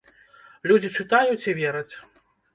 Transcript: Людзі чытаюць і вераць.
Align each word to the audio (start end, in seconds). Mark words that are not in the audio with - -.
Людзі 0.71 0.89
чытаюць 1.03 1.47
і 1.53 1.57
вераць. 1.61 1.87